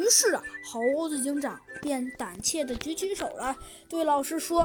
[0.00, 3.54] 于是啊，猴子警长便胆怯地举起手来，
[3.86, 4.64] 对老师说：“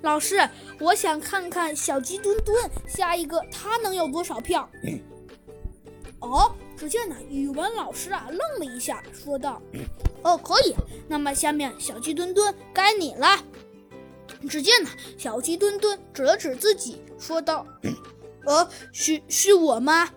[0.00, 0.40] 老师，
[0.80, 2.56] 我想看看小鸡墩墩，
[2.88, 4.66] 下一个他能有多少票？”
[6.20, 9.60] 哦，只见呢，语文老师啊愣了一下，说道
[10.24, 10.74] ：“哦，可以。
[11.06, 13.38] 那么下面小鸡墩墩该你了。”
[14.48, 14.88] 只见呢，
[15.18, 17.66] 小鸡墩墩指了指自己，说道
[18.46, 20.08] ：“呃，是是我吗？”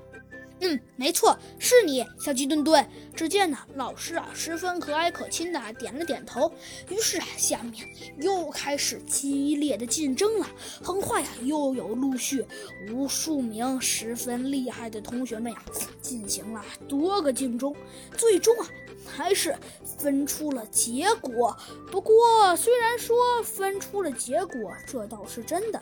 [0.66, 2.88] 嗯，没错，是你，小鸡墩墩。
[3.14, 6.50] 只见呢，老师啊，十分和蔼可亲的点了点头。
[6.88, 7.86] 于是啊，下面
[8.22, 10.48] 又开始激烈的竞争了。
[10.82, 12.46] 很快呀，又有陆续
[12.90, 15.62] 无数名十分厉害的同学们呀，
[16.02, 17.76] 进行了多个竞争，
[18.18, 18.66] 最终啊，
[19.06, 19.54] 还是
[20.00, 21.56] 分出了结果。
[21.92, 25.82] 不过，虽然说分出了结果，这倒是真的。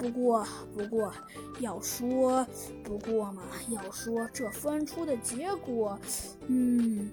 [0.00, 1.12] 不过，不过，
[1.58, 2.46] 要说
[2.82, 5.98] 不过嘛，要说这分出的结果，
[6.46, 7.10] 嗯，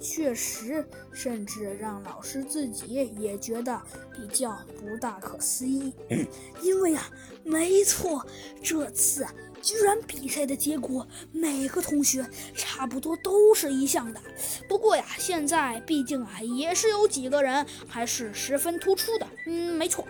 [0.00, 3.80] 确实，甚至让老师自己也觉得
[4.12, 5.92] 比较不大可思议。
[6.60, 7.08] 因为啊，
[7.44, 8.26] 没错，
[8.60, 9.24] 这次
[9.62, 14.20] 居然比赛的结果，每个同学差不多都是一样的。
[14.68, 19.26] 不过呀，现在毕竟啊，也是有几个人还是十分突出的。
[19.46, 20.04] 嗯，没错。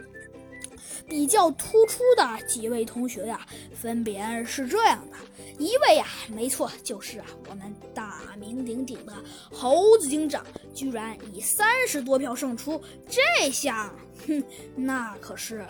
[1.09, 5.17] 比较突出的几位同学呀，分别是这样的：
[5.59, 9.13] 一位呀，没错，就是啊，我们大名鼎鼎的
[9.53, 13.93] 猴子警长，居然以三十多票胜出，这下，
[14.27, 14.43] 哼，
[14.75, 15.65] 那可是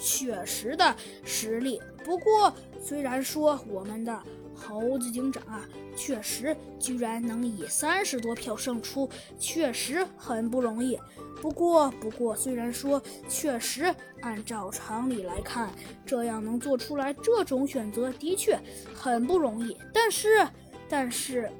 [0.00, 1.80] 确实的实力。
[2.04, 4.22] 不过，虽然说我们的
[4.62, 10.98] 猴子警长啊，确实居然能以三十多票胜出，确实很不容易。
[11.40, 15.70] 不过，不过，虽然说确实按照常理来看，
[16.06, 18.56] 这样能做出来这种选择的确
[18.94, 19.76] 很不容易。
[19.92, 20.46] 但是，
[20.88, 21.50] 但是，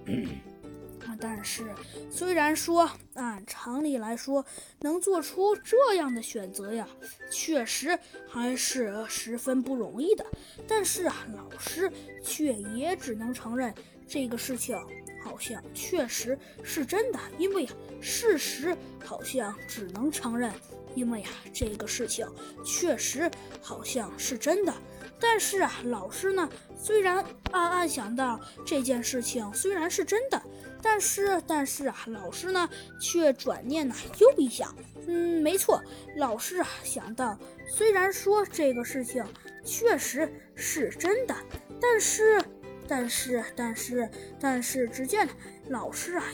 [1.23, 1.73] 但是，
[2.11, 4.45] 虽然说按常理来说
[4.81, 6.89] 能做出这样的选择呀，
[7.31, 7.97] 确实
[8.29, 10.27] 还是十分不容易的。
[10.67, 11.89] 但是啊，老师
[12.24, 13.73] 却也只能承认
[14.08, 14.77] 这个事情。
[15.24, 17.70] 好像确实是真的，因为呀，
[18.01, 20.52] 事实好像只能承认，
[20.96, 22.27] 因为呀，这个事情
[22.64, 23.30] 确实
[23.61, 24.75] 好像是真的。
[25.22, 30.42] 但是啊，老师呢，虽然暗暗想到这件事情虽然是真的，
[30.83, 32.68] 但是但是啊，老师呢
[33.00, 34.74] 却转念呢又一想，
[35.06, 35.80] 嗯，没错，
[36.16, 37.38] 老师啊想到，
[37.68, 39.24] 虽然说这个事情
[39.64, 41.34] 确实是真的，
[41.80, 42.42] 但是。
[42.89, 45.27] 但是，但是，但是，只见
[45.68, 46.24] 老师啊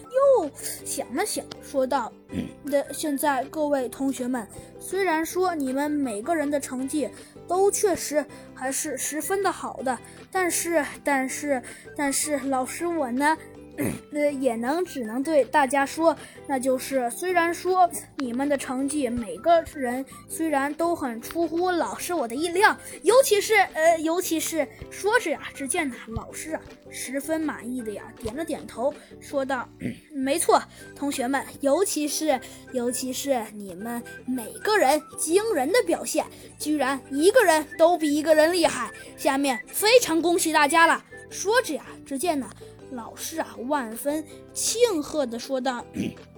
[0.43, 0.51] 又
[0.85, 2.11] 想了想，说道：
[2.67, 4.45] “的，现在各位同学们，
[4.81, 7.09] 虽然说你们每个人的成绩
[7.49, 9.99] 都确实还是十分的好的，
[10.31, 11.63] 但是，但是，
[11.97, 13.37] 但是，老师我呢？”
[14.13, 16.17] 呃，也能只能对大家说，
[16.49, 29.69] 那就是虽然说你们的成绩每个人虽然都很出乎老师我的意料，尤其是呃，尤其是说着呀，只见呢老师啊十分满意的呀点了点头，说道
[30.13, 30.61] ：“没错，
[30.97, 32.41] 同学们，尤其是
[32.73, 36.27] 尤其是你们每个人惊人的表现，
[36.59, 42.51] 居然一个人都比一个人厉害，下面非常恭喜大家了。”说着呀，只见呢。
[42.91, 45.85] 老师啊，万分庆贺的说道：“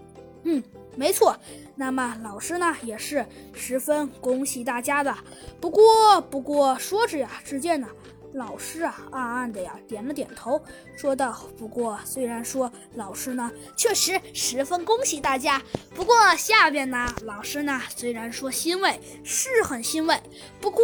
[0.44, 0.62] 嗯，
[0.96, 1.36] 没错。
[1.76, 5.16] 那么老师呢，也是十分恭喜大家的。
[5.60, 7.88] 不过，不过说着呀，只见呢，
[8.32, 10.60] 老师啊，暗暗的呀点了点头，
[10.96, 15.62] 说道：不过，虽然说老师呢，确实十分恭喜大家。
[15.94, 20.20] 不过下边呢，老师呢，虽然说欣慰，是很欣慰。
[20.60, 20.82] 不过，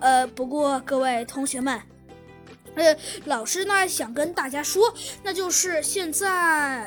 [0.00, 1.80] 呃，不过各位同学们。”
[2.78, 4.94] 呃，老师呢想跟大家说，
[5.24, 6.86] 那就是现在，